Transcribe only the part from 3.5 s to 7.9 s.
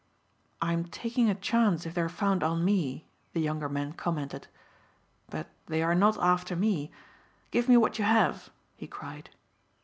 man commented. "But they are not after me. Give me